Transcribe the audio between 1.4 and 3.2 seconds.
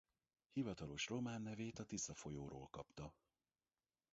nevét a Tisza folyóról kapta.